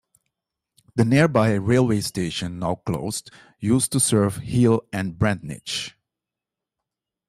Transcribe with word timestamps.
The 0.95 1.05
nearby 1.05 1.53
railway 1.53 2.01
station, 2.01 2.57
now 2.57 2.73
closed, 2.83 3.29
used 3.59 3.91
to 3.91 3.99
serve 3.99 4.37
Hele 4.37 4.81
and 4.91 5.13
Bradninch. 5.13 5.91